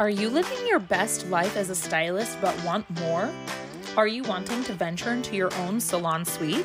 Are 0.00 0.08
you 0.08 0.30
living 0.30 0.66
your 0.66 0.78
best 0.78 1.26
life 1.26 1.58
as 1.58 1.68
a 1.68 1.74
stylist 1.74 2.38
but 2.40 2.56
want 2.64 2.88
more? 3.00 3.30
Are 3.98 4.06
you 4.06 4.22
wanting 4.22 4.64
to 4.64 4.72
venture 4.72 5.10
into 5.10 5.36
your 5.36 5.52
own 5.56 5.78
salon 5.78 6.24
suite? 6.24 6.64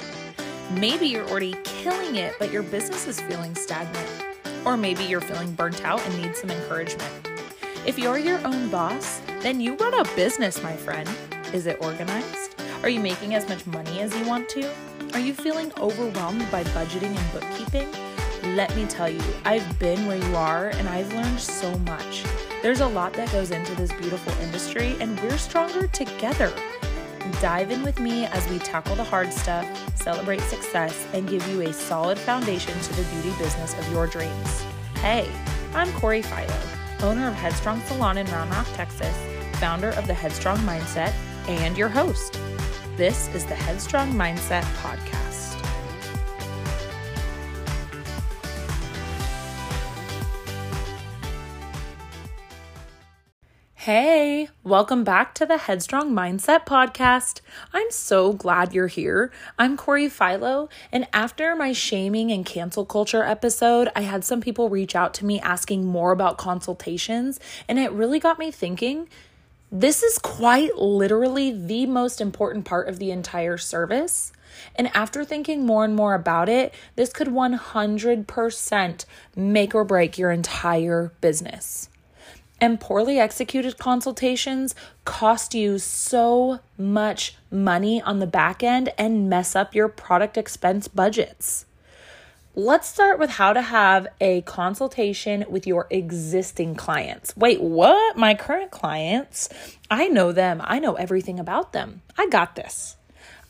Maybe 0.71 1.07
you're 1.07 1.27
already 1.27 1.57
killing 1.65 2.15
it, 2.15 2.35
but 2.39 2.49
your 2.49 2.63
business 2.63 3.09
is 3.09 3.19
feeling 3.19 3.53
stagnant. 3.53 4.07
Or 4.63 4.77
maybe 4.77 5.03
you're 5.03 5.19
feeling 5.19 5.51
burnt 5.51 5.83
out 5.83 6.01
and 6.07 6.21
need 6.21 6.33
some 6.37 6.49
encouragement. 6.49 7.11
If 7.85 7.99
you're 7.99 8.17
your 8.17 8.39
own 8.47 8.69
boss, 8.69 9.19
then 9.41 9.59
you 9.59 9.75
run 9.75 9.93
a 9.95 10.05
business, 10.15 10.63
my 10.63 10.77
friend. 10.77 11.09
Is 11.51 11.67
it 11.67 11.75
organized? 11.81 12.55
Are 12.83 12.89
you 12.89 13.01
making 13.01 13.35
as 13.35 13.49
much 13.49 13.67
money 13.67 13.99
as 13.99 14.17
you 14.17 14.25
want 14.25 14.47
to? 14.51 14.73
Are 15.11 15.19
you 15.19 15.33
feeling 15.33 15.73
overwhelmed 15.77 16.49
by 16.53 16.63
budgeting 16.63 17.13
and 17.13 17.31
bookkeeping? 17.33 18.14
Let 18.55 18.73
me 18.73 18.85
tell 18.85 19.09
you, 19.09 19.19
I've 19.43 19.79
been 19.79 20.07
where 20.07 20.15
you 20.15 20.33
are 20.33 20.69
and 20.69 20.87
I've 20.87 21.13
learned 21.13 21.41
so 21.41 21.77
much. 21.79 22.23
There's 22.61 22.79
a 22.79 22.87
lot 22.87 23.11
that 23.15 23.29
goes 23.33 23.51
into 23.51 23.75
this 23.75 23.91
beautiful 23.91 24.31
industry, 24.41 24.95
and 25.01 25.19
we're 25.19 25.37
stronger 25.37 25.87
together. 25.87 26.53
Dive 27.41 27.69
in 27.69 27.83
with 27.83 27.99
me 27.99 28.27
as 28.27 28.47
we 28.49 28.59
tackle 28.59 28.95
the 28.95 29.03
hard 29.03 29.33
stuff, 29.33 29.67
celebrate 29.97 30.39
success, 30.39 31.05
and 31.11 31.27
give 31.27 31.45
you 31.49 31.63
a 31.63 31.73
solid 31.73 32.17
foundation 32.17 32.79
to 32.79 32.93
the 32.93 33.03
beauty 33.11 33.37
business 33.37 33.77
of 33.77 33.91
your 33.91 34.07
dreams. 34.07 34.63
Hey, 35.01 35.29
I'm 35.73 35.91
Corey 35.91 36.21
Philo, 36.21 36.57
owner 37.01 37.27
of 37.27 37.33
Headstrong 37.33 37.81
Salon 37.81 38.17
in 38.17 38.25
Round 38.27 38.49
Rock, 38.51 38.67
Texas, 38.71 39.17
founder 39.59 39.89
of 39.89 40.07
the 40.07 40.13
Headstrong 40.13 40.59
Mindset, 40.59 41.13
and 41.49 41.77
your 41.77 41.89
host. 41.89 42.39
This 42.95 43.27
is 43.35 43.45
the 43.45 43.55
Headstrong 43.55 44.13
Mindset 44.13 44.63
Podcast. 44.77 45.24
Hey, 53.85 54.49
welcome 54.63 55.03
back 55.03 55.35
to 55.35 55.45
the 55.45 55.59
Headstrong 55.59 56.11
Mindset 56.11 56.65
Podcast. 56.65 57.41
I'm 57.71 57.91
so 57.91 58.33
glad 58.33 58.73
you're 58.73 58.87
here. 58.87 59.31
I'm 59.59 59.77
Corey 59.77 60.09
Philo, 60.09 60.69
and 60.91 61.07
after 61.13 61.55
my 61.55 61.71
shaming 61.71 62.31
and 62.31 62.43
cancel 62.43 62.83
culture 62.83 63.21
episode, 63.21 63.89
I 63.95 64.01
had 64.01 64.25
some 64.25 64.41
people 64.41 64.71
reach 64.71 64.95
out 64.95 65.13
to 65.15 65.25
me 65.25 65.39
asking 65.39 65.85
more 65.85 66.11
about 66.11 66.39
consultations, 66.39 67.39
and 67.69 67.77
it 67.77 67.91
really 67.91 68.19
got 68.19 68.39
me 68.39 68.49
thinking. 68.49 69.07
This 69.71 70.01
is 70.01 70.17
quite 70.17 70.75
literally 70.77 71.51
the 71.51 71.85
most 71.85 72.19
important 72.19 72.65
part 72.65 72.87
of 72.87 72.97
the 72.97 73.11
entire 73.11 73.59
service. 73.59 74.33
And 74.75 74.89
after 74.95 75.23
thinking 75.23 75.63
more 75.63 75.85
and 75.85 75.95
more 75.95 76.15
about 76.15 76.49
it, 76.49 76.73
this 76.95 77.13
could 77.13 77.27
100% 77.27 79.05
make 79.35 79.75
or 79.75 79.83
break 79.83 80.17
your 80.17 80.31
entire 80.31 81.11
business. 81.21 81.87
And 82.61 82.79
poorly 82.79 83.19
executed 83.19 83.77
consultations 83.77 84.75
cost 85.03 85.53
you 85.53 85.77
so 85.77 86.59
much 86.77 87.35
money 87.51 88.01
on 88.01 88.19
the 88.19 88.27
back 88.27 88.63
end 88.63 88.93
and 88.97 89.29
mess 89.29 89.55
up 89.55 89.75
your 89.75 89.89
product 89.89 90.37
expense 90.37 90.87
budgets. 90.87 91.65
Let's 92.57 92.87
start 92.87 93.19
with 93.19 93.31
how 93.31 93.51
to 93.51 93.61
have 93.61 94.07
a 94.21 94.39
consultation 94.43 95.43
with 95.49 95.67
your 95.67 95.87
existing 95.89 96.75
clients. 96.75 97.35
Wait, 97.35 97.59
what? 97.59 98.15
My 98.15 98.33
current 98.33 98.71
clients? 98.71 99.49
I 99.91 100.07
know 100.07 100.31
them. 100.31 100.61
I 100.63 100.79
know 100.79 100.93
everything 100.93 101.37
about 101.37 101.73
them. 101.73 102.01
I 102.17 102.27
got 102.27 102.55
this. 102.55 102.95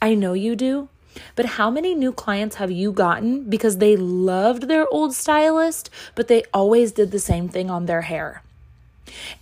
I 0.01 0.15
know 0.15 0.33
you 0.33 0.55
do. 0.55 0.89
But 1.35 1.45
how 1.45 1.69
many 1.69 1.93
new 1.93 2.11
clients 2.11 2.55
have 2.55 2.71
you 2.71 2.91
gotten 2.91 3.47
because 3.47 3.77
they 3.77 3.95
loved 3.95 4.67
their 4.67 4.87
old 4.89 5.13
stylist, 5.13 5.91
but 6.15 6.27
they 6.27 6.43
always 6.51 6.91
did 6.91 7.11
the 7.11 7.19
same 7.19 7.47
thing 7.47 7.69
on 7.69 7.85
their 7.85 8.01
hair? 8.01 8.41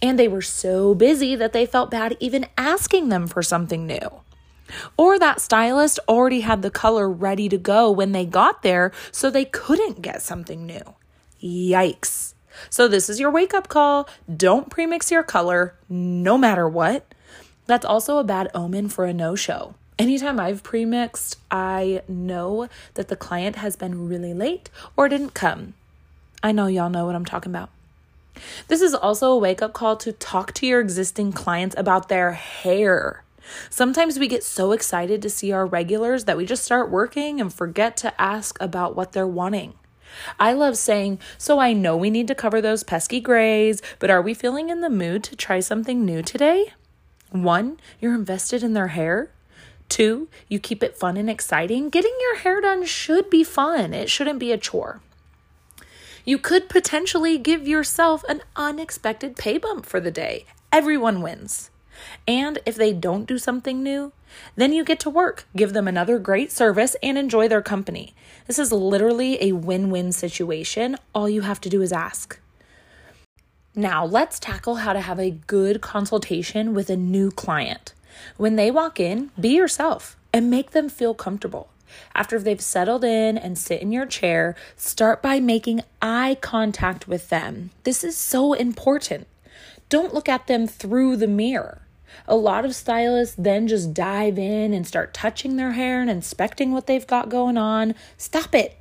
And 0.02 0.17
they 0.19 0.28
were 0.28 0.42
so 0.42 0.94
busy 0.94 1.36
that 1.36 1.53
they 1.53 1.66
felt 1.66 1.92
bad 1.92 2.17
even 2.19 2.47
asking 2.58 3.09
them 3.09 3.28
for 3.28 3.42
something 3.42 3.86
new. 3.88 4.22
Or 4.97 5.19
that 5.19 5.42
stylist 5.42 6.00
already 6.08 6.42
had 6.42 6.62
the 6.62 6.72
color 6.72 7.09
ready 7.09 7.50
to 7.50 7.57
go 7.57 7.91
when 7.91 8.12
they 8.12 8.25
got 8.25 8.63
there, 8.63 8.91
so 9.12 9.29
they 9.29 9.46
couldn't 9.46 10.02
get 10.02 10.22
something 10.22 10.66
new. 10.66 10.96
Yikes. 11.41 12.34
So, 12.69 12.88
this 12.88 13.09
is 13.09 13.19
your 13.19 13.31
wake 13.31 13.53
up 13.53 13.68
call. 13.68 14.07
Don't 14.35 14.69
premix 14.69 15.09
your 15.09 15.23
color, 15.23 15.75
no 15.90 16.38
matter 16.38 16.69
what. 16.69 17.13
That's 17.66 17.85
also 17.85 18.18
a 18.18 18.23
bad 18.23 18.50
omen 18.53 18.90
for 18.90 19.06
a 19.06 19.13
no 19.13 19.35
show. 19.35 19.75
Anytime 19.97 20.40
I've 20.40 20.63
premixed, 20.63 21.38
I 21.50 22.02
know 22.07 22.68
that 22.96 23.07
the 23.07 23.16
client 23.16 23.57
has 23.57 23.75
been 23.75 24.07
really 24.07 24.34
late 24.34 24.69
or 24.97 25.07
didn't 25.07 25.34
come. 25.34 25.75
I 26.41 26.52
know 26.52 26.68
y'all 26.68 26.90
know 26.90 27.06
what 27.06 27.16
I'm 27.16 27.25
talking 27.25 27.52
about. 27.52 27.69
This 28.68 28.82
is 28.82 28.94
also 28.94 29.32
a 29.32 29.38
wake 29.38 29.62
up 29.62 29.74
call 29.74 29.98
to 29.98 30.12
talk 30.12 30.54
to 30.54 30.66
your 30.66 30.80
existing 30.80 31.34
clients 31.34 31.76
about 31.78 32.10
their 32.10 32.32
hair. 32.32 33.24
Sometimes 33.70 34.18
we 34.18 34.28
get 34.28 34.44
so 34.44 34.72
excited 34.72 35.22
to 35.22 35.30
see 35.30 35.52
our 35.52 35.66
regulars 35.66 36.26
that 36.26 36.38
we 36.38 36.46
just 36.46 36.64
start 36.64 36.90
working 36.90 37.42
and 37.42 37.54
forget 37.54 37.98
to 37.98 38.22
ask 38.22 38.58
about 38.62 38.96
what 38.96 39.12
they're 39.12 39.28
wanting. 39.28 39.74
I 40.40 40.54
love 40.54 40.78
saying, 40.78 41.20
So 41.38 41.60
I 41.60 41.74
know 41.74 41.98
we 41.98 42.10
need 42.10 42.28
to 42.28 42.36
cover 42.36 42.62
those 42.62 42.84
pesky 42.84 43.20
grays, 43.20 43.82
but 44.00 44.10
are 44.10 44.22
we 44.22 44.34
feeling 44.34 44.70
in 44.70 44.82
the 44.82 44.90
mood 44.90 45.24
to 45.26 45.36
try 45.36 45.60
something 45.60 46.06
new 46.06 46.22
today? 46.22 46.74
One, 47.32 47.80
you're 48.00 48.14
invested 48.14 48.64
in 48.64 48.74
their 48.74 48.90
hair. 48.90 49.32
Two, 49.90 50.30
you 50.48 50.60
keep 50.60 50.84
it 50.84 50.98
fun 50.98 51.18
and 51.18 51.30
exciting. 51.30 51.90
Getting 51.90 52.16
your 52.22 52.38
hair 52.38 52.62
done 52.62 52.86
should 52.86 53.30
be 53.30 53.44
fun, 53.44 53.94
it 53.94 54.10
shouldn't 54.10 54.40
be 54.40 54.52
a 54.52 54.58
chore 54.58 55.02
you 56.25 56.38
could 56.38 56.69
potentially 56.69 57.38
give 57.38 57.67
yourself 57.67 58.23
an 58.29 58.41
unexpected 58.56 59.35
pay 59.35 59.57
bump 59.57 59.85
for 59.85 60.00
the 60.00 60.11
day. 60.11 60.45
Everyone 60.72 61.22
wins. 61.22 61.69
And 62.28 62.59
if 62.66 62.75
they 62.75 62.94
don't 62.94 63.28
do 63.28 63.38
something 63.38 63.84
new, 63.84 64.13
then 64.56 64.73
you 64.73 64.84
get 64.84 65.00
to 65.01 65.09
work, 65.09 65.45
give 65.56 65.73
them 65.73 65.88
another 65.88 66.17
great 66.19 66.51
service, 66.51 66.95
and 67.03 67.17
enjoy 67.17 67.47
their 67.47 67.61
company. 67.61 68.16
This 68.47 68.57
is 68.57 68.72
literally 68.72 69.38
a 69.41 69.51
win 69.51 69.89
win 69.89 70.11
situation. 70.11 70.97
All 71.13 71.29
you 71.29 71.41
have 71.41 71.61
to 71.61 71.69
do 71.69 71.81
is 71.81 71.94
ask. 71.94 72.40
Now, 73.75 74.05
let's 74.05 74.40
tackle 74.40 74.75
how 74.75 74.94
to 74.94 75.01
have 75.01 75.19
a 75.19 75.31
good 75.31 75.81
consultation 75.81 76.73
with 76.73 76.90
a 76.90 76.97
new 76.97 77.31
client. 77.31 77.94
When 78.38 78.55
they 78.55 78.69
walk 78.69 79.00
in, 79.00 79.31
be 79.40 79.50
yourself 79.50 80.16
and 80.31 80.50
make 80.50 80.72
them 80.72 80.90
feel 80.90 81.13
comfortable. 81.13 81.69
After 82.16 82.40
they've 82.40 82.62
settled 82.62 83.04
in 83.04 83.38
and 83.38 83.58
sit 83.58 83.81
in 83.81 83.92
your 83.92 84.06
chair, 84.06 84.56
start 84.76 85.22
by 85.22 85.40
making 85.40 85.81
eye 86.02 86.38
contact 86.42 87.08
with 87.08 87.30
them. 87.30 87.72
This 87.84 88.04
is 88.04 88.16
so 88.18 88.54
important. 88.54 89.28
Don't 89.90 90.14
look 90.14 90.30
at 90.30 90.48
them 90.48 90.68
through 90.68 91.18
the 91.18 91.28
mirror. 91.28 91.82
A 92.28 92.36
lot 92.36 92.66
of 92.66 92.76
stylists 92.76 93.36
then 93.38 93.68
just 93.68 93.94
dive 93.94 94.38
in 94.38 94.74
and 94.74 94.88
start 94.88 95.14
touching 95.14 95.56
their 95.56 95.74
hair 95.74 96.02
and 96.02 96.09
inspecting 96.09 96.72
what 96.72 96.88
they've 96.88 97.06
got 97.06 97.30
going 97.30 97.58
on. 97.58 97.96
Stop 98.18 98.56
it. 98.56 98.80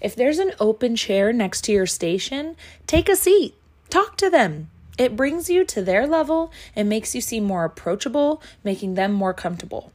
If 0.00 0.14
there's 0.14 0.38
an 0.38 0.52
open 0.60 0.94
chair 0.94 1.32
next 1.32 1.62
to 1.62 1.72
your 1.72 1.86
station, 1.86 2.56
take 2.86 3.08
a 3.08 3.16
seat. 3.16 3.54
Talk 3.90 4.16
to 4.18 4.30
them. 4.30 4.70
It 4.96 5.16
brings 5.16 5.48
you 5.48 5.64
to 5.64 5.82
their 5.82 6.06
level 6.06 6.52
and 6.76 6.88
makes 6.88 7.14
you 7.14 7.20
seem 7.20 7.44
more 7.44 7.64
approachable, 7.64 8.42
making 8.62 8.94
them 8.94 9.12
more 9.12 9.34
comfortable. 9.34 9.92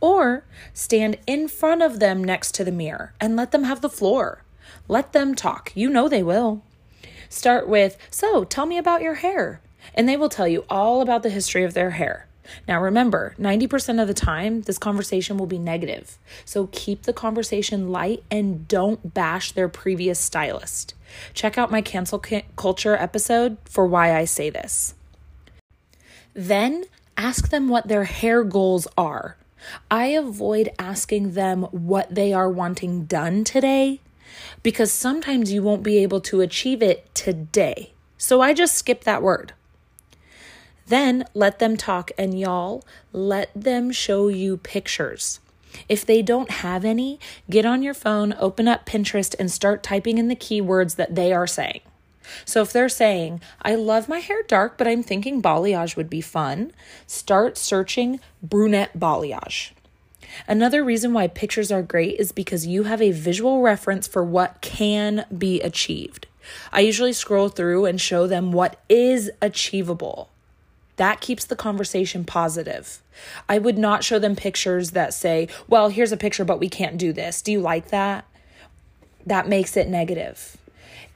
Or 0.00 0.44
stand 0.74 1.18
in 1.26 1.48
front 1.48 1.82
of 1.82 2.00
them 2.00 2.22
next 2.22 2.54
to 2.54 2.64
the 2.64 2.72
mirror 2.72 3.14
and 3.20 3.36
let 3.36 3.50
them 3.52 3.64
have 3.64 3.80
the 3.80 3.88
floor. 3.88 4.42
Let 4.88 5.12
them 5.12 5.34
talk. 5.34 5.72
You 5.74 5.88
know 5.88 6.08
they 6.08 6.22
will. 6.22 6.62
Start 7.28 7.68
with, 7.68 7.96
So, 8.10 8.44
tell 8.44 8.66
me 8.66 8.78
about 8.78 9.02
your 9.02 9.14
hair. 9.14 9.60
And 9.94 10.08
they 10.08 10.16
will 10.16 10.28
tell 10.28 10.48
you 10.48 10.64
all 10.68 11.00
about 11.00 11.22
the 11.22 11.30
history 11.30 11.64
of 11.64 11.74
their 11.74 11.90
hair. 11.90 12.26
Now, 12.68 12.80
remember, 12.80 13.34
90% 13.38 14.00
of 14.00 14.08
the 14.08 14.14
time, 14.14 14.62
this 14.62 14.78
conversation 14.78 15.36
will 15.36 15.46
be 15.46 15.58
negative. 15.58 16.18
So 16.44 16.68
keep 16.72 17.02
the 17.02 17.12
conversation 17.12 17.88
light 17.88 18.22
and 18.30 18.68
don't 18.68 19.14
bash 19.14 19.52
their 19.52 19.68
previous 19.68 20.18
stylist. 20.18 20.94
Check 21.34 21.58
out 21.58 21.70
my 21.70 21.82
cancel 21.82 22.22
culture 22.56 22.96
episode 22.96 23.56
for 23.64 23.86
why 23.86 24.16
I 24.16 24.24
say 24.24 24.50
this. 24.50 24.94
Then 26.34 26.84
ask 27.16 27.48
them 27.48 27.68
what 27.68 27.88
their 27.88 28.04
hair 28.04 28.44
goals 28.44 28.86
are. 28.96 29.36
I 29.90 30.06
avoid 30.06 30.70
asking 30.78 31.32
them 31.32 31.62
what 31.70 32.14
they 32.14 32.32
are 32.32 32.50
wanting 32.50 33.04
done 33.04 33.44
today 33.44 34.00
because 34.62 34.92
sometimes 34.92 35.52
you 35.52 35.62
won't 35.62 35.82
be 35.82 35.98
able 35.98 36.20
to 36.22 36.40
achieve 36.40 36.82
it 36.82 37.14
today. 37.14 37.92
So 38.18 38.40
I 38.40 38.54
just 38.54 38.74
skip 38.74 39.04
that 39.04 39.22
word. 39.22 39.52
Then 40.86 41.24
let 41.34 41.58
them 41.58 41.76
talk, 41.76 42.12
and 42.16 42.38
y'all, 42.38 42.84
let 43.12 43.50
them 43.54 43.90
show 43.90 44.28
you 44.28 44.56
pictures. 44.56 45.40
If 45.88 46.06
they 46.06 46.22
don't 46.22 46.50
have 46.50 46.84
any, 46.84 47.18
get 47.50 47.66
on 47.66 47.82
your 47.82 47.94
phone, 47.94 48.34
open 48.38 48.68
up 48.68 48.86
Pinterest, 48.86 49.34
and 49.38 49.50
start 49.50 49.82
typing 49.82 50.16
in 50.16 50.28
the 50.28 50.36
keywords 50.36 50.96
that 50.96 51.14
they 51.14 51.32
are 51.32 51.46
saying. 51.46 51.80
So 52.44 52.62
if 52.62 52.72
they're 52.72 52.88
saying, 52.88 53.40
I 53.62 53.74
love 53.74 54.08
my 54.08 54.18
hair 54.18 54.42
dark, 54.42 54.78
but 54.78 54.88
I'm 54.88 55.02
thinking 55.02 55.42
balayage 55.42 55.96
would 55.96 56.10
be 56.10 56.20
fun, 56.20 56.72
start 57.06 57.56
searching 57.56 58.20
brunette 58.42 58.98
balayage. 58.98 59.70
Another 60.48 60.84
reason 60.84 61.12
why 61.12 61.28
pictures 61.28 61.72
are 61.72 61.82
great 61.82 62.18
is 62.18 62.32
because 62.32 62.66
you 62.66 62.84
have 62.84 63.00
a 63.00 63.12
visual 63.12 63.62
reference 63.62 64.06
for 64.06 64.24
what 64.24 64.60
can 64.60 65.24
be 65.36 65.60
achieved. 65.60 66.26
I 66.72 66.80
usually 66.80 67.12
scroll 67.12 67.48
through 67.48 67.86
and 67.86 68.00
show 68.00 68.26
them 68.26 68.52
what 68.52 68.80
is 68.88 69.30
achievable. 69.40 70.30
That 70.96 71.20
keeps 71.20 71.44
the 71.44 71.56
conversation 71.56 72.24
positive. 72.24 73.02
I 73.48 73.58
would 73.58 73.76
not 73.76 74.04
show 74.04 74.18
them 74.18 74.36
pictures 74.36 74.92
that 74.92 75.12
say, 75.12 75.48
well, 75.68 75.88
here's 75.88 76.12
a 76.12 76.16
picture, 76.16 76.44
but 76.44 76.60
we 76.60 76.68
can't 76.68 76.96
do 76.96 77.12
this. 77.12 77.42
Do 77.42 77.52
you 77.52 77.60
like 77.60 77.88
that? 77.88 78.24
That 79.26 79.48
makes 79.48 79.76
it 79.76 79.88
negative. 79.88 80.56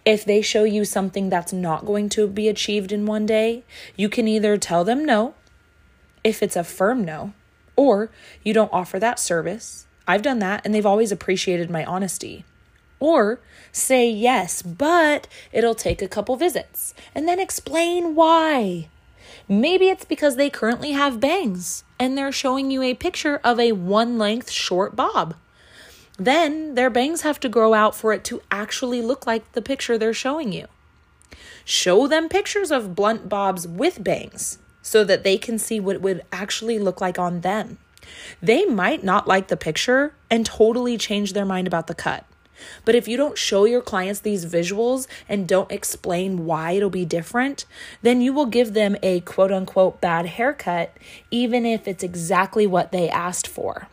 If 0.04 0.24
they 0.24 0.40
show 0.40 0.64
you 0.64 0.84
something 0.84 1.28
that's 1.28 1.52
not 1.52 1.84
going 1.84 2.08
to 2.10 2.26
be 2.26 2.48
achieved 2.48 2.90
in 2.90 3.06
one 3.06 3.26
day, 3.26 3.64
you 3.96 4.08
can 4.08 4.26
either 4.26 4.56
tell 4.56 4.84
them 4.84 5.04
no, 5.04 5.34
if 6.24 6.42
it's 6.42 6.56
a 6.56 6.64
firm 6.64 7.04
no, 7.04 7.32
or 7.76 8.10
you 8.42 8.52
don't 8.54 8.72
offer 8.72 8.98
that 8.98 9.18
service. 9.18 9.86
I've 10.08 10.22
done 10.22 10.38
that 10.40 10.62
and 10.64 10.74
they've 10.74 10.86
always 10.86 11.12
appreciated 11.12 11.70
my 11.70 11.84
honesty. 11.84 12.44
Or 12.98 13.40
say 13.72 14.10
yes, 14.10 14.62
but 14.62 15.26
it'll 15.52 15.74
take 15.74 16.02
a 16.02 16.08
couple 16.08 16.36
visits 16.36 16.94
and 17.14 17.28
then 17.28 17.38
explain 17.38 18.14
why. 18.14 18.88
Maybe 19.48 19.88
it's 19.88 20.04
because 20.04 20.36
they 20.36 20.50
currently 20.50 20.92
have 20.92 21.20
bangs 21.20 21.84
and 21.98 22.16
they're 22.16 22.32
showing 22.32 22.70
you 22.70 22.82
a 22.82 22.94
picture 22.94 23.40
of 23.44 23.60
a 23.60 23.72
one 23.72 24.18
length 24.18 24.50
short 24.50 24.96
bob. 24.96 25.34
Then 26.20 26.74
their 26.74 26.90
bangs 26.90 27.22
have 27.22 27.40
to 27.40 27.48
grow 27.48 27.72
out 27.72 27.94
for 27.94 28.12
it 28.12 28.24
to 28.24 28.42
actually 28.50 29.00
look 29.00 29.26
like 29.26 29.50
the 29.52 29.62
picture 29.62 29.96
they're 29.96 30.12
showing 30.12 30.52
you. 30.52 30.66
Show 31.64 32.06
them 32.06 32.28
pictures 32.28 32.70
of 32.70 32.94
blunt 32.94 33.30
bobs 33.30 33.66
with 33.66 34.04
bangs 34.04 34.58
so 34.82 35.02
that 35.02 35.24
they 35.24 35.38
can 35.38 35.58
see 35.58 35.80
what 35.80 35.96
it 35.96 36.02
would 36.02 36.22
actually 36.30 36.78
look 36.78 37.00
like 37.00 37.18
on 37.18 37.40
them. 37.40 37.78
They 38.42 38.66
might 38.66 39.02
not 39.02 39.26
like 39.26 39.48
the 39.48 39.56
picture 39.56 40.12
and 40.30 40.44
totally 40.44 40.98
change 40.98 41.32
their 41.32 41.46
mind 41.46 41.66
about 41.66 41.86
the 41.86 41.94
cut. 41.94 42.26
But 42.84 42.94
if 42.94 43.08
you 43.08 43.16
don't 43.16 43.38
show 43.38 43.64
your 43.64 43.80
clients 43.80 44.20
these 44.20 44.44
visuals 44.44 45.06
and 45.26 45.48
don't 45.48 45.72
explain 45.72 46.44
why 46.44 46.72
it'll 46.72 46.90
be 46.90 47.06
different, 47.06 47.64
then 48.02 48.20
you 48.20 48.34
will 48.34 48.44
give 48.44 48.74
them 48.74 48.94
a 49.02 49.20
quote 49.20 49.50
unquote 49.50 50.02
bad 50.02 50.26
haircut, 50.26 50.94
even 51.30 51.64
if 51.64 51.88
it's 51.88 52.04
exactly 52.04 52.66
what 52.66 52.92
they 52.92 53.08
asked 53.08 53.48
for. 53.48 53.88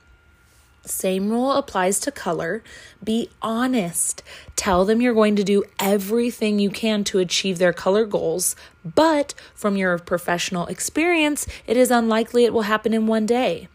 Same 0.87 1.29
rule 1.29 1.51
applies 1.51 1.99
to 2.01 2.11
color. 2.11 2.63
Be 3.03 3.29
honest. 3.41 4.23
Tell 4.55 4.85
them 4.85 5.01
you're 5.01 5.13
going 5.13 5.35
to 5.35 5.43
do 5.43 5.63
everything 5.79 6.59
you 6.59 6.69
can 6.69 7.03
to 7.05 7.19
achieve 7.19 7.57
their 7.57 7.73
color 7.73 8.05
goals, 8.05 8.55
but 8.83 9.33
from 9.53 9.75
your 9.75 9.97
professional 9.99 10.65
experience, 10.67 11.45
it 11.65 11.77
is 11.77 11.91
unlikely 11.91 12.45
it 12.45 12.53
will 12.53 12.63
happen 12.63 12.93
in 12.93 13.07
one 13.07 13.25
day. 13.25 13.67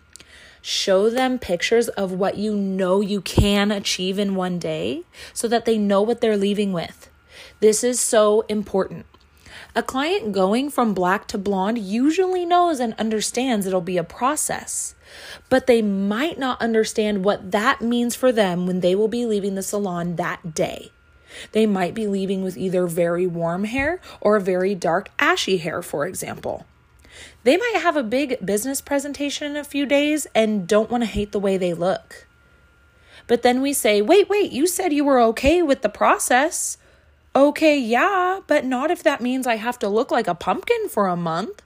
Show 0.61 1.11
them 1.11 1.39
pictures 1.39 1.89
of 1.89 2.13
what 2.13 2.39
you 2.39 2.55
know 2.55 3.01
you 3.01 3.21
can 3.21 3.73
achieve 3.73 4.19
in 4.19 4.37
one 4.37 4.59
day 4.59 5.03
so 5.33 5.49
that 5.49 5.65
they 5.65 5.77
know 5.77 6.01
what 6.03 6.21
they're 6.21 6.37
leaving 6.37 6.73
with. 6.73 7.11
This 7.61 7.83
is 7.83 7.99
so 7.99 8.43
important. 8.49 9.07
A 9.75 9.83
client 9.83 10.33
going 10.33 10.69
from 10.69 10.93
black 10.93 11.27
to 11.29 11.39
blonde 11.39 11.79
usually 11.79 12.45
knows 12.45 12.79
and 12.79 12.93
understands 12.99 13.67
it'll 13.67 13.81
be 13.81 13.97
a 13.97 14.05
process, 14.05 14.95
but 15.49 15.67
they 15.67 15.81
might 15.81 16.39
not 16.39 16.61
understand 16.61 17.25
what 17.25 17.53
that 17.53 17.81
means 17.81 18.15
for 18.15 18.33
them 18.33 18.67
when 18.67 18.81
they 18.81 18.95
will 18.95 19.09
be 19.09 19.25
leaving 19.25 19.55
the 19.55 19.63
salon 19.63 20.17
that 20.17 20.55
day. 20.55 20.91
They 21.53 21.65
might 21.65 21.95
be 21.95 22.07
leaving 22.07 22.43
with 22.43 22.59
either 22.59 22.87
very 22.87 23.27
warm 23.27 23.65
hair 23.65 23.99
or 24.21 24.39
very 24.41 24.75
dark 24.75 25.09
ashy 25.19 25.57
hair, 25.57 25.81
for 25.81 26.07
example. 26.07 26.67
They 27.45 27.57
might 27.57 27.81
have 27.83 27.97
a 27.97 28.03
big 28.03 28.45
business 28.45 28.83
presentation 28.83 29.51
in 29.51 29.57
a 29.57 29.65
few 29.65 29.87
days 29.87 30.27
and 30.35 30.69
don't 30.69 30.91
want 30.91 31.03
to 31.03 31.09
hate 31.09 31.33
the 31.33 31.41
way 31.41 31.57
they 31.57 31.73
look. 31.73 32.27
But 33.27 33.43
then 33.43 33.63
we 33.63 33.73
say, 33.73 34.03
wait, 34.03 34.29
wait, 34.29 34.53
you 34.53 34.67
said 34.67 34.93
you 34.93 35.05
were 35.05 35.21
okay 35.21 35.63
with 35.63 35.81
the 35.81 35.89
process. 35.89 36.77
Okay, 37.35 37.79
yeah, 37.79 38.41
but 38.47 38.67
not 38.67 38.91
if 38.91 39.03
that 39.03 39.23
means 39.23 39.47
I 39.47 39.57
have 39.57 39.79
to 39.79 39.89
look 39.89 40.11
like 40.11 40.29
a 40.29 40.35
pumpkin 40.35 40.89
for 40.91 41.07
a 41.07 41.17
month. 41.17 41.63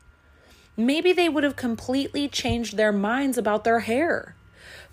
Maybe 0.76 1.12
they 1.12 1.28
would 1.28 1.42
have 1.42 1.56
completely 1.56 2.28
changed 2.28 2.76
their 2.76 2.92
minds 2.92 3.36
about 3.36 3.64
their 3.64 3.80
hair. 3.80 4.36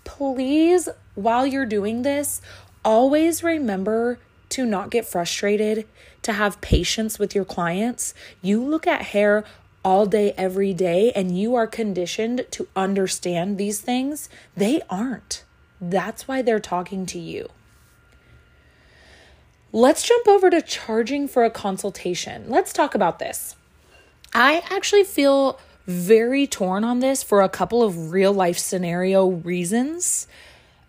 Please, 0.02 0.88
while 1.14 1.46
you're 1.46 1.64
doing 1.64 2.02
this, 2.02 2.40
always 2.84 3.44
remember 3.44 4.18
to 4.48 4.66
not 4.66 4.90
get 4.90 5.06
frustrated, 5.06 5.86
to 6.22 6.32
have 6.32 6.60
patience 6.60 7.18
with 7.18 7.34
your 7.34 7.44
clients. 7.44 8.12
You 8.42 8.62
look 8.62 8.86
at 8.86 9.02
hair 9.02 9.44
all 9.84 10.06
day, 10.06 10.32
every 10.36 10.72
day, 10.72 11.12
and 11.12 11.38
you 11.38 11.54
are 11.54 11.66
conditioned 11.66 12.46
to 12.50 12.66
understand 12.74 13.58
these 13.58 13.80
things, 13.80 14.28
they 14.56 14.80
aren't. 14.88 15.44
That's 15.80 16.26
why 16.26 16.42
they're 16.42 16.58
talking 16.58 17.04
to 17.06 17.18
you. 17.18 17.50
Let's 19.76 20.06
jump 20.06 20.28
over 20.28 20.50
to 20.50 20.62
charging 20.62 21.26
for 21.26 21.44
a 21.44 21.50
consultation. 21.50 22.44
Let's 22.46 22.72
talk 22.72 22.94
about 22.94 23.18
this. 23.18 23.56
I 24.32 24.62
actually 24.70 25.02
feel 25.02 25.58
very 25.84 26.46
torn 26.46 26.84
on 26.84 27.00
this 27.00 27.24
for 27.24 27.42
a 27.42 27.48
couple 27.48 27.82
of 27.82 28.12
real 28.12 28.32
life 28.32 28.56
scenario 28.56 29.26
reasons. 29.26 30.28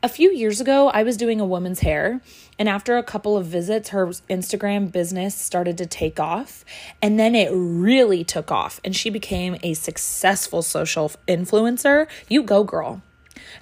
A 0.04 0.08
few 0.08 0.32
years 0.32 0.62
ago, 0.62 0.90
I 0.90 1.02
was 1.02 1.18
doing 1.18 1.42
a 1.42 1.48
woman's 1.48 1.80
hair, 1.80 2.22
and 2.60 2.70
after 2.70 2.96
a 2.96 3.02
couple 3.02 3.36
of 3.36 3.48
visits, 3.48 3.90
her 3.90 4.06
Instagram 4.06 4.92
business 4.92 5.34
started 5.34 5.80
to 5.80 5.88
take 5.88 6.20
off. 6.20 6.64
And 7.02 7.20
then 7.20 7.34
it 7.34 7.50
really 7.52 8.24
took 8.24 8.52
off, 8.52 8.80
and 8.86 8.96
she 8.96 9.10
became 9.10 9.58
a 9.64 9.74
successful 9.74 10.62
social 10.62 11.12
influencer. 11.28 12.06
You 12.30 12.44
go, 12.44 12.64
girl. 12.64 13.02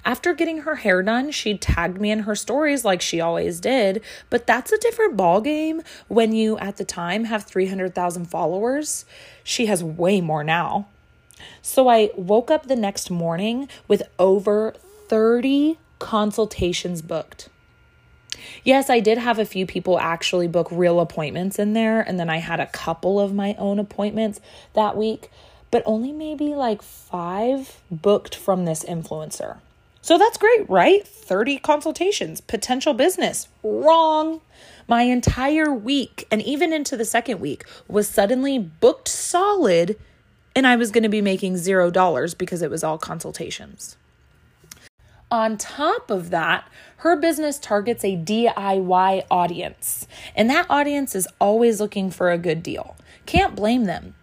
After 0.04 0.32
getting 0.34 0.58
her 0.58 0.76
hair 0.76 1.02
done, 1.02 1.30
she 1.30 1.56
tagged 1.56 2.00
me 2.00 2.10
in 2.10 2.20
her 2.20 2.34
stories 2.34 2.84
like 2.84 3.00
she 3.00 3.20
always 3.20 3.60
did, 3.60 4.02
but 4.30 4.46
that's 4.46 4.72
a 4.72 4.78
different 4.78 5.16
ballgame 5.16 5.84
when 6.08 6.32
you 6.32 6.58
at 6.58 6.76
the 6.76 6.84
time 6.84 7.24
have 7.24 7.44
300,000 7.44 8.24
followers. 8.26 9.04
She 9.42 9.66
has 9.66 9.84
way 9.84 10.20
more 10.20 10.44
now. 10.44 10.88
So 11.62 11.88
I 11.88 12.10
woke 12.16 12.50
up 12.50 12.66
the 12.66 12.76
next 12.76 13.10
morning 13.10 13.68
with 13.88 14.02
over 14.18 14.74
30 15.08 15.78
consultations 15.98 17.02
booked. 17.02 17.48
Yes, 18.62 18.90
I 18.90 19.00
did 19.00 19.18
have 19.18 19.38
a 19.38 19.44
few 19.44 19.66
people 19.66 19.98
actually 19.98 20.48
book 20.48 20.68
real 20.70 21.00
appointments 21.00 21.58
in 21.58 21.72
there, 21.72 22.00
and 22.00 22.18
then 22.18 22.28
I 22.28 22.38
had 22.38 22.60
a 22.60 22.66
couple 22.66 23.20
of 23.20 23.34
my 23.34 23.54
own 23.58 23.78
appointments 23.78 24.40
that 24.74 24.96
week, 24.96 25.30
but 25.70 25.82
only 25.86 26.12
maybe 26.12 26.54
like 26.54 26.82
five 26.82 27.80
booked 27.90 28.34
from 28.34 28.64
this 28.64 28.84
influencer. 28.84 29.58
So 30.04 30.18
that's 30.18 30.36
great, 30.36 30.68
right? 30.68 31.08
30 31.08 31.60
consultations, 31.60 32.42
potential 32.42 32.92
business. 32.92 33.48
Wrong. 33.62 34.42
My 34.86 35.04
entire 35.04 35.72
week, 35.72 36.26
and 36.30 36.42
even 36.42 36.74
into 36.74 36.94
the 36.94 37.06
second 37.06 37.40
week, 37.40 37.64
was 37.88 38.06
suddenly 38.06 38.58
booked 38.58 39.08
solid, 39.08 39.98
and 40.54 40.66
I 40.66 40.76
was 40.76 40.90
going 40.90 41.04
to 41.04 41.08
be 41.08 41.22
making 41.22 41.56
zero 41.56 41.90
dollars 41.90 42.34
because 42.34 42.60
it 42.60 42.70
was 42.70 42.84
all 42.84 42.98
consultations. 42.98 43.96
On 45.30 45.56
top 45.56 46.10
of 46.10 46.28
that, 46.28 46.68
her 46.98 47.16
business 47.16 47.58
targets 47.58 48.04
a 48.04 48.14
DIY 48.14 49.24
audience, 49.30 50.06
and 50.36 50.50
that 50.50 50.66
audience 50.68 51.14
is 51.14 51.26
always 51.40 51.80
looking 51.80 52.10
for 52.10 52.30
a 52.30 52.36
good 52.36 52.62
deal. 52.62 52.94
Can't 53.24 53.56
blame 53.56 53.84
them. 53.84 54.14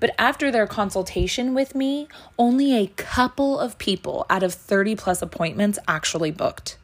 But 0.00 0.14
after 0.18 0.50
their 0.50 0.66
consultation 0.66 1.54
with 1.54 1.74
me, 1.74 2.08
only 2.38 2.76
a 2.76 2.86
couple 2.88 3.58
of 3.58 3.78
people 3.78 4.26
out 4.30 4.42
of 4.42 4.54
30 4.54 4.96
plus 4.96 5.22
appointments 5.22 5.78
actually 5.88 6.30
booked. 6.30 6.76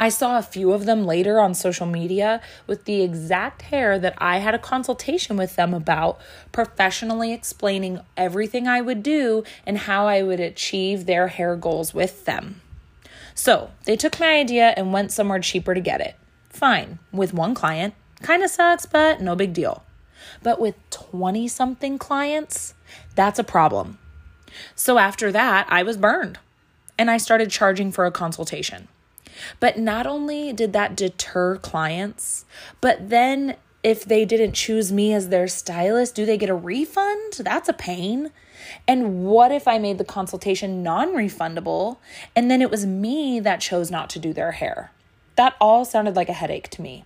I 0.00 0.10
saw 0.10 0.38
a 0.38 0.42
few 0.42 0.72
of 0.72 0.86
them 0.86 1.06
later 1.06 1.40
on 1.40 1.54
social 1.54 1.86
media 1.86 2.40
with 2.68 2.84
the 2.84 3.02
exact 3.02 3.62
hair 3.62 3.98
that 3.98 4.14
I 4.18 4.38
had 4.38 4.54
a 4.54 4.58
consultation 4.58 5.36
with 5.36 5.56
them 5.56 5.74
about, 5.74 6.20
professionally 6.52 7.32
explaining 7.32 8.00
everything 8.16 8.68
I 8.68 8.80
would 8.80 9.02
do 9.02 9.42
and 9.66 9.76
how 9.78 10.06
I 10.06 10.22
would 10.22 10.38
achieve 10.38 11.06
their 11.06 11.28
hair 11.28 11.56
goals 11.56 11.94
with 11.94 12.26
them. 12.26 12.60
So 13.34 13.70
they 13.86 13.96
took 13.96 14.20
my 14.20 14.34
idea 14.34 14.72
and 14.76 14.92
went 14.92 15.10
somewhere 15.10 15.40
cheaper 15.40 15.74
to 15.74 15.80
get 15.80 16.00
it. 16.00 16.14
Fine, 16.48 17.00
with 17.12 17.34
one 17.34 17.54
client. 17.54 17.94
Kind 18.22 18.44
of 18.44 18.50
sucks, 18.50 18.86
but 18.86 19.20
no 19.20 19.34
big 19.34 19.52
deal. 19.52 19.82
But 20.42 20.60
with 20.60 20.74
20 20.90 21.48
something 21.48 21.98
clients, 21.98 22.74
that's 23.14 23.38
a 23.38 23.44
problem. 23.44 23.98
So 24.74 24.98
after 24.98 25.30
that, 25.32 25.66
I 25.68 25.82
was 25.82 25.96
burned 25.96 26.38
and 26.98 27.10
I 27.10 27.16
started 27.16 27.50
charging 27.50 27.92
for 27.92 28.06
a 28.06 28.10
consultation. 28.10 28.88
But 29.60 29.78
not 29.78 30.06
only 30.06 30.52
did 30.52 30.72
that 30.72 30.96
deter 30.96 31.56
clients, 31.58 32.44
but 32.80 33.08
then 33.08 33.56
if 33.82 34.04
they 34.04 34.24
didn't 34.24 34.52
choose 34.52 34.90
me 34.92 35.12
as 35.12 35.28
their 35.28 35.46
stylist, 35.46 36.14
do 36.14 36.26
they 36.26 36.36
get 36.36 36.50
a 36.50 36.54
refund? 36.54 37.34
That's 37.38 37.68
a 37.68 37.72
pain. 37.72 38.32
And 38.86 39.24
what 39.24 39.52
if 39.52 39.68
I 39.68 39.78
made 39.78 39.98
the 39.98 40.04
consultation 40.04 40.82
non 40.82 41.10
refundable 41.10 41.98
and 42.34 42.50
then 42.50 42.60
it 42.60 42.70
was 42.70 42.84
me 42.84 43.38
that 43.40 43.60
chose 43.60 43.90
not 43.90 44.10
to 44.10 44.18
do 44.18 44.32
their 44.32 44.52
hair? 44.52 44.90
That 45.36 45.54
all 45.60 45.84
sounded 45.84 46.16
like 46.16 46.28
a 46.28 46.34
headache 46.34 46.68
to 46.70 46.82
me. 46.82 47.04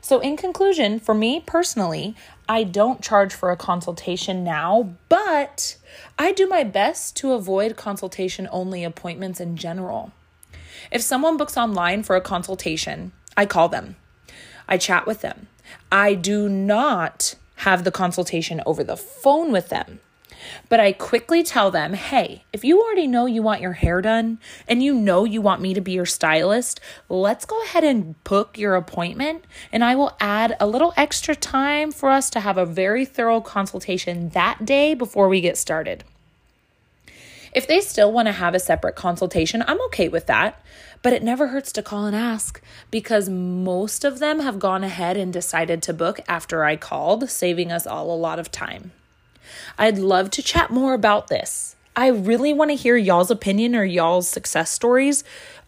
So, 0.00 0.20
in 0.20 0.36
conclusion, 0.36 0.98
for 0.98 1.14
me 1.14 1.40
personally, 1.40 2.14
I 2.48 2.64
don't 2.64 3.02
charge 3.02 3.34
for 3.34 3.50
a 3.50 3.56
consultation 3.56 4.42
now, 4.42 4.94
but 5.08 5.76
I 6.18 6.32
do 6.32 6.48
my 6.48 6.64
best 6.64 7.16
to 7.16 7.32
avoid 7.32 7.76
consultation 7.76 8.48
only 8.50 8.82
appointments 8.82 9.40
in 9.40 9.56
general. 9.56 10.12
If 10.90 11.02
someone 11.02 11.36
books 11.36 11.56
online 11.56 12.02
for 12.02 12.16
a 12.16 12.20
consultation, 12.20 13.12
I 13.36 13.46
call 13.46 13.68
them, 13.68 13.96
I 14.68 14.78
chat 14.78 15.06
with 15.06 15.20
them. 15.20 15.48
I 15.92 16.14
do 16.14 16.48
not 16.48 17.36
have 17.56 17.84
the 17.84 17.90
consultation 17.90 18.62
over 18.64 18.82
the 18.82 18.96
phone 18.96 19.52
with 19.52 19.68
them. 19.68 20.00
But 20.68 20.80
I 20.80 20.92
quickly 20.92 21.42
tell 21.42 21.70
them, 21.70 21.94
hey, 21.94 22.44
if 22.52 22.64
you 22.64 22.80
already 22.80 23.06
know 23.06 23.26
you 23.26 23.42
want 23.42 23.60
your 23.60 23.72
hair 23.74 24.00
done 24.00 24.38
and 24.68 24.82
you 24.82 24.94
know 24.94 25.24
you 25.24 25.40
want 25.40 25.60
me 25.60 25.74
to 25.74 25.80
be 25.80 25.92
your 25.92 26.06
stylist, 26.06 26.80
let's 27.08 27.44
go 27.44 27.62
ahead 27.64 27.84
and 27.84 28.22
book 28.24 28.58
your 28.58 28.74
appointment. 28.74 29.44
And 29.72 29.84
I 29.84 29.94
will 29.94 30.16
add 30.20 30.56
a 30.60 30.66
little 30.66 30.94
extra 30.96 31.34
time 31.34 31.92
for 31.92 32.10
us 32.10 32.30
to 32.30 32.40
have 32.40 32.56
a 32.56 32.66
very 32.66 33.04
thorough 33.04 33.40
consultation 33.40 34.30
that 34.30 34.64
day 34.64 34.94
before 34.94 35.28
we 35.28 35.40
get 35.40 35.56
started. 35.56 36.04
If 37.52 37.66
they 37.66 37.80
still 37.80 38.12
want 38.12 38.26
to 38.26 38.32
have 38.32 38.54
a 38.54 38.60
separate 38.60 38.94
consultation, 38.94 39.64
I'm 39.66 39.80
okay 39.86 40.08
with 40.08 40.26
that. 40.26 40.62
But 41.02 41.12
it 41.12 41.22
never 41.22 41.48
hurts 41.48 41.72
to 41.72 41.82
call 41.82 42.04
and 42.04 42.14
ask 42.14 42.62
because 42.90 43.28
most 43.28 44.04
of 44.04 44.18
them 44.18 44.40
have 44.40 44.58
gone 44.58 44.84
ahead 44.84 45.16
and 45.16 45.32
decided 45.32 45.82
to 45.82 45.94
book 45.94 46.20
after 46.28 46.62
I 46.62 46.76
called, 46.76 47.28
saving 47.30 47.72
us 47.72 47.86
all 47.86 48.14
a 48.14 48.16
lot 48.16 48.38
of 48.38 48.52
time. 48.52 48.92
I'd 49.78 49.98
love 49.98 50.30
to 50.30 50.42
chat 50.42 50.70
more 50.70 50.94
about 50.94 51.28
this. 51.28 51.76
I 51.96 52.08
really 52.08 52.52
want 52.52 52.70
to 52.70 52.76
hear 52.76 52.96
y'all's 52.96 53.30
opinion 53.30 53.74
or 53.74 53.84
y'all's 53.84 54.28
success 54.28 54.70
stories 54.70 55.24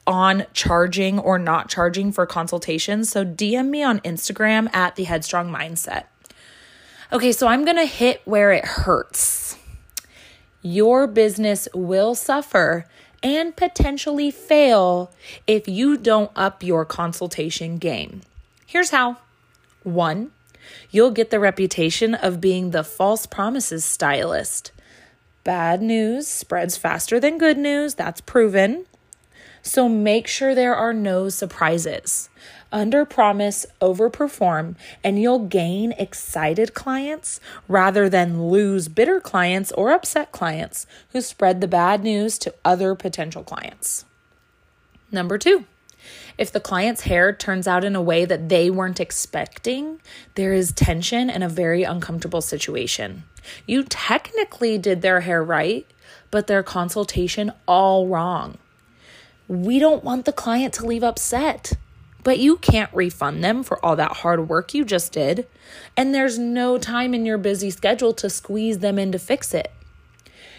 on 0.06 0.46
charging 0.52 1.18
or 1.18 1.38
not 1.38 1.68
charging 1.68 2.12
for 2.12 2.26
consultations. 2.26 3.10
So 3.10 3.24
DM 3.24 3.68
me 3.68 3.82
on 3.82 4.00
Instagram 4.00 4.72
at 4.74 4.96
the 4.96 5.04
Headstrong 5.04 5.50
Mindset. 5.50 6.04
Okay, 7.12 7.32
so 7.32 7.46
I'm 7.46 7.64
going 7.64 7.76
to 7.76 7.84
hit 7.84 8.22
where 8.24 8.52
it 8.52 8.64
hurts. 8.64 9.58
Your 10.62 11.06
business 11.06 11.68
will 11.74 12.14
suffer 12.14 12.86
and 13.22 13.54
potentially 13.54 14.30
fail 14.30 15.10
if 15.46 15.68
you 15.68 15.96
don't 15.96 16.30
up 16.34 16.62
your 16.62 16.84
consultation 16.84 17.78
game. 17.78 18.22
Here's 18.66 18.90
how. 18.90 19.18
One, 19.82 20.30
you'll 20.90 21.10
get 21.10 21.30
the 21.30 21.40
reputation 21.40 22.14
of 22.14 22.40
being 22.40 22.70
the 22.70 22.84
false 22.84 23.26
promises 23.26 23.84
stylist. 23.84 24.72
Bad 25.44 25.82
news 25.82 26.28
spreads 26.28 26.76
faster 26.76 27.18
than 27.18 27.38
good 27.38 27.58
news, 27.58 27.94
that's 27.94 28.20
proven. 28.20 28.86
So 29.62 29.88
make 29.88 30.26
sure 30.26 30.54
there 30.54 30.74
are 30.74 30.92
no 30.92 31.28
surprises. 31.28 32.28
Under 32.72 33.04
promise, 33.04 33.66
overperform, 33.80 34.76
and 35.04 35.20
you'll 35.20 35.46
gain 35.46 35.92
excited 35.92 36.74
clients 36.74 37.38
rather 37.68 38.08
than 38.08 38.48
lose 38.48 38.88
bitter 38.88 39.20
clients 39.20 39.70
or 39.72 39.92
upset 39.92 40.32
clients 40.32 40.86
who 41.10 41.20
spread 41.20 41.60
the 41.60 41.68
bad 41.68 42.02
news 42.02 42.38
to 42.38 42.54
other 42.64 42.94
potential 42.94 43.44
clients. 43.44 44.04
Number 45.10 45.38
two, 45.38 45.66
if 46.38 46.52
the 46.52 46.60
client's 46.60 47.02
hair 47.02 47.32
turns 47.32 47.68
out 47.68 47.84
in 47.84 47.96
a 47.96 48.02
way 48.02 48.24
that 48.24 48.48
they 48.48 48.70
weren't 48.70 49.00
expecting, 49.00 50.00
there 50.34 50.52
is 50.52 50.72
tension 50.72 51.28
and 51.30 51.44
a 51.44 51.48
very 51.48 51.82
uncomfortable 51.82 52.40
situation. 52.40 53.24
You 53.66 53.84
technically 53.84 54.78
did 54.78 55.02
their 55.02 55.20
hair 55.20 55.42
right, 55.42 55.86
but 56.30 56.46
their 56.46 56.62
consultation 56.62 57.52
all 57.66 58.06
wrong. 58.06 58.58
We 59.48 59.78
don't 59.78 60.04
want 60.04 60.24
the 60.24 60.32
client 60.32 60.74
to 60.74 60.86
leave 60.86 61.02
upset, 61.02 61.74
but 62.24 62.38
you 62.38 62.56
can't 62.56 62.92
refund 62.94 63.42
them 63.42 63.62
for 63.62 63.84
all 63.84 63.96
that 63.96 64.18
hard 64.18 64.48
work 64.48 64.74
you 64.74 64.84
just 64.84 65.12
did. 65.12 65.46
And 65.96 66.14
there's 66.14 66.38
no 66.38 66.78
time 66.78 67.14
in 67.14 67.26
your 67.26 67.38
busy 67.38 67.70
schedule 67.70 68.12
to 68.14 68.30
squeeze 68.30 68.78
them 68.78 68.98
in 68.98 69.12
to 69.12 69.18
fix 69.18 69.52
it. 69.52 69.72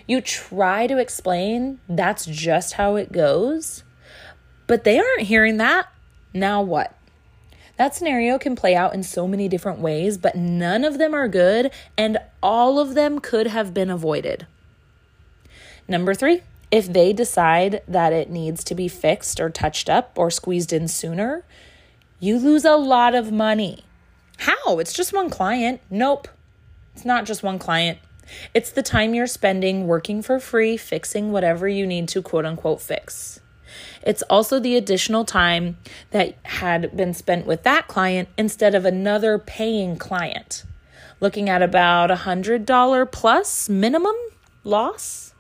You 0.06 0.20
try 0.20 0.88
to 0.88 0.98
explain 0.98 1.80
that's 1.88 2.26
just 2.26 2.74
how 2.74 2.98
it 2.98 3.14
goes, 3.14 3.84
but 4.68 4.84
they 4.84 5.00
aren't 5.00 5.22
hearing 5.22 5.58
that. 5.58 5.88
Now 6.34 6.62
what? 6.62 6.96
That 7.78 7.96
scenario 7.96 8.38
can 8.38 8.56
play 8.56 8.76
out 8.76 8.94
in 8.94 9.04
so 9.04 9.28
many 9.28 9.48
different 9.48 9.80
ways, 9.80 10.18
but 10.18 10.36
none 10.36 10.84
of 10.84 10.98
them 11.00 11.14
are 11.14 11.28
good, 11.28 11.72
and 11.98 12.20
all 12.42 12.80
of 12.80 12.94
them 12.94 13.20
could 13.20 13.48
have 13.48 13.74
been 13.74 13.90
avoided. 13.90 14.46
Number 15.88 16.14
three, 16.14 16.42
if 16.72 16.92
they 16.92 17.14
decide 17.14 17.82
that 17.88 18.14
it 18.14 18.30
needs 18.30 18.64
to 18.64 18.76
be 18.76 18.88
fixed 18.88 19.40
or 19.40 19.50
touched 19.50 19.90
up 19.90 20.12
or 20.18 20.32
squeezed 20.32 20.72
in 20.72 20.88
sooner, 20.88 21.44
you 22.20 22.38
lose 22.38 22.64
a 22.64 22.76
lot 22.76 23.16
of 23.16 23.32
money. 23.32 23.84
How? 24.38 24.80
It's 24.80 24.94
just 24.94 25.14
one 25.14 25.30
client. 25.30 25.82
Nope. 25.90 26.28
It's 26.96 27.06
not 27.06 27.26
just 27.26 27.44
one 27.44 27.60
client. 27.60 28.00
It's 28.54 28.72
the 28.72 28.84
time 28.84 29.14
you're 29.14 29.28
spending 29.28 29.88
working 29.88 30.22
for 30.22 30.40
free, 30.40 30.78
fixing 30.78 31.32
whatever 31.32 31.68
you 31.68 31.86
need 31.86 32.08
to 32.10 32.22
quote 32.22 32.46
unquote 32.46 32.82
fix. 32.82 33.40
It's 34.02 34.22
also 34.24 34.60
the 34.60 34.76
additional 34.76 35.26
time 35.26 35.78
that 36.12 36.36
had 36.44 36.96
been 36.96 37.14
spent 37.14 37.46
with 37.46 37.64
that 37.64 37.88
client 37.88 38.30
instead 38.38 38.76
of 38.76 38.86
another 38.86 39.38
paying 39.40 39.98
client. 39.98 40.64
Looking 41.20 41.50
at 41.50 41.62
about 41.62 42.12
a 42.12 42.16
$100 42.16 43.12
plus 43.12 43.70
minimum 43.70 44.16
loss. 44.64 45.34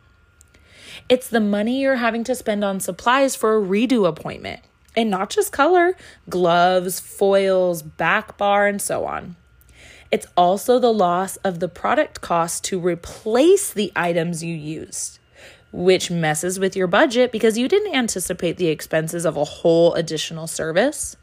It's 1.09 1.29
the 1.29 1.41
money 1.41 1.81
you're 1.81 1.97
having 1.97 2.23
to 2.25 2.35
spend 2.35 2.63
on 2.63 2.79
supplies 2.79 3.35
for 3.35 3.57
a 3.57 3.61
redo 3.61 4.07
appointment. 4.07 4.61
And 4.95 5.09
not 5.09 5.29
just 5.31 5.51
color, 5.51 5.97
gloves, 6.29 6.99
foils, 6.99 7.81
back 7.81 8.37
bar, 8.37 8.67
and 8.67 8.81
so 8.81 9.05
on. 9.05 9.35
It's 10.11 10.27
also 10.37 10.77
the 10.77 10.93
loss 10.93 11.37
of 11.37 11.59
the 11.59 11.67
product 11.67 12.21
cost 12.21 12.63
to 12.65 12.79
replace 12.79 13.73
the 13.73 13.91
items 13.95 14.43
you 14.43 14.55
used 14.55 15.17
which 15.73 16.11
messes 16.11 16.59
with 16.59 16.75
your 16.75 16.85
budget 16.85 17.31
because 17.31 17.57
you 17.57 17.67
didn't 17.67 17.95
anticipate 17.95 18.57
the 18.57 18.67
expenses 18.67 19.25
of 19.25 19.35
a 19.35 19.43
whole 19.43 19.93
additional 19.95 20.45
service. 20.45 21.17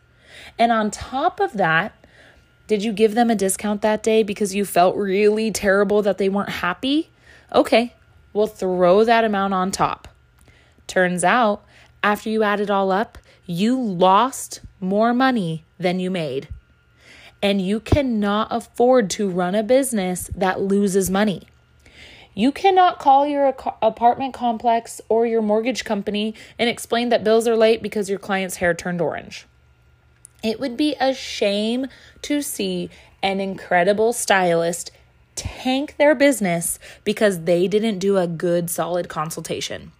And 0.58 0.72
on 0.72 0.90
top 0.90 1.38
of 1.38 1.52
that, 1.54 1.94
did 2.66 2.82
you 2.82 2.92
give 2.92 3.14
them 3.14 3.30
a 3.30 3.36
discount 3.36 3.80
that 3.82 4.02
day 4.02 4.22
because 4.22 4.54
you 4.54 4.64
felt 4.64 4.96
really 4.96 5.50
terrible 5.52 6.02
that 6.02 6.18
they 6.18 6.28
weren't 6.28 6.50
happy? 6.50 7.10
Okay, 7.54 7.94
we'll 8.32 8.48
throw 8.48 9.04
that 9.04 9.24
amount 9.24 9.54
on 9.54 9.70
top. 9.70 10.08
Turns 10.86 11.22
out, 11.22 11.64
after 12.02 12.28
you 12.28 12.42
add 12.42 12.60
it 12.60 12.70
all 12.70 12.90
up, 12.90 13.18
you 13.46 13.80
lost 13.80 14.62
more 14.80 15.14
money 15.14 15.64
than 15.78 16.00
you 16.00 16.10
made. 16.10 16.48
And 17.40 17.60
you 17.60 17.78
cannot 17.78 18.48
afford 18.50 19.10
to 19.10 19.30
run 19.30 19.54
a 19.54 19.62
business 19.62 20.28
that 20.34 20.60
loses 20.60 21.08
money. 21.08 21.46
You 22.40 22.52
cannot 22.52 22.98
call 22.98 23.26
your 23.26 23.54
apartment 23.82 24.32
complex 24.32 24.98
or 25.10 25.26
your 25.26 25.42
mortgage 25.42 25.84
company 25.84 26.34
and 26.58 26.70
explain 26.70 27.10
that 27.10 27.22
bills 27.22 27.46
are 27.46 27.54
late 27.54 27.82
because 27.82 28.08
your 28.08 28.18
client's 28.18 28.56
hair 28.56 28.72
turned 28.72 29.02
orange. 29.02 29.46
It 30.42 30.58
would 30.58 30.74
be 30.74 30.96
a 30.98 31.12
shame 31.12 31.88
to 32.22 32.40
see 32.40 32.88
an 33.22 33.40
incredible 33.40 34.14
stylist 34.14 34.90
tank 35.34 35.96
their 35.98 36.14
business 36.14 36.78
because 37.04 37.40
they 37.40 37.68
didn't 37.68 37.98
do 37.98 38.16
a 38.16 38.26
good, 38.26 38.70
solid 38.70 39.10
consultation. 39.10 39.92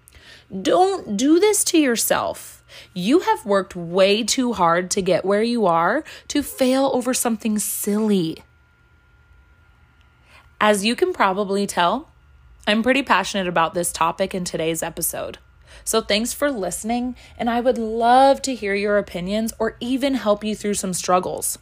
Don't 0.62 1.18
do 1.18 1.38
this 1.38 1.62
to 1.64 1.78
yourself. 1.78 2.64
You 2.94 3.18
have 3.18 3.44
worked 3.44 3.76
way 3.76 4.24
too 4.24 4.54
hard 4.54 4.90
to 4.92 5.02
get 5.02 5.26
where 5.26 5.42
you 5.42 5.66
are 5.66 6.04
to 6.28 6.42
fail 6.42 6.90
over 6.94 7.12
something 7.12 7.58
silly. 7.58 8.38
As 10.58 10.86
you 10.86 10.96
can 10.96 11.12
probably 11.12 11.66
tell, 11.66 12.09
I'm 12.66 12.82
pretty 12.82 13.02
passionate 13.02 13.48
about 13.48 13.74
this 13.74 13.92
topic 13.92 14.34
in 14.34 14.44
today's 14.44 14.82
episode. 14.82 15.38
So 15.84 16.00
thanks 16.00 16.32
for 16.32 16.50
listening, 16.50 17.16
and 17.38 17.48
I 17.48 17.60
would 17.60 17.78
love 17.78 18.42
to 18.42 18.54
hear 18.54 18.74
your 18.74 18.98
opinions 18.98 19.52
or 19.58 19.76
even 19.80 20.14
help 20.14 20.44
you 20.44 20.54
through 20.54 20.74
some 20.74 20.92
struggles. 20.92 21.58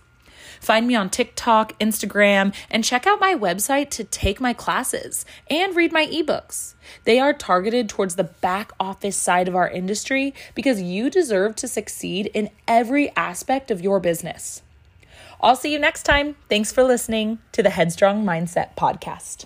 Find 0.60 0.86
me 0.88 0.94
on 0.96 1.10
TikTok, 1.10 1.78
Instagram, 1.78 2.54
and 2.70 2.84
check 2.84 3.06
out 3.06 3.20
my 3.20 3.34
website 3.34 3.90
to 3.90 4.04
take 4.04 4.40
my 4.40 4.52
classes 4.52 5.24
and 5.48 5.76
read 5.76 5.92
my 5.92 6.06
ebooks. 6.06 6.74
They 7.04 7.20
are 7.20 7.32
targeted 7.32 7.88
towards 7.88 8.16
the 8.16 8.24
back 8.24 8.72
office 8.80 9.16
side 9.16 9.48
of 9.48 9.54
our 9.54 9.68
industry 9.68 10.34
because 10.54 10.82
you 10.82 11.10
deserve 11.10 11.54
to 11.56 11.68
succeed 11.68 12.30
in 12.34 12.50
every 12.66 13.14
aspect 13.14 13.70
of 13.70 13.82
your 13.82 14.00
business. 14.00 14.62
I'll 15.40 15.56
see 15.56 15.72
you 15.72 15.78
next 15.78 16.02
time. 16.02 16.34
Thanks 16.48 16.72
for 16.72 16.82
listening 16.82 17.38
to 17.52 17.62
the 17.62 17.70
Headstrong 17.70 18.24
Mindset 18.24 18.74
Podcast. 18.74 19.44